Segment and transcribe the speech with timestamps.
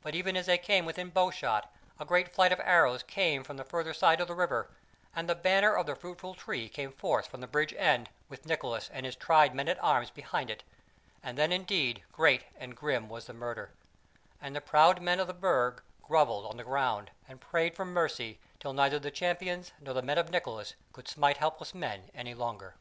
[0.00, 3.64] But even as they came within bowshot, a great flight of arrows came from the
[3.64, 4.70] further side of the water,
[5.12, 8.88] and the banner of the Fruitful Tree came forth from the bridge end with Nicholas
[8.92, 10.62] and his tried men at arms behind it;
[11.20, 13.72] and then indeed great and grim was the murder,
[14.40, 18.38] and the proud men of the Burg grovelled on the ground and prayed for mercy
[18.60, 22.76] till neither the Champions nor the men of Nicholas could smite helpless men any longer.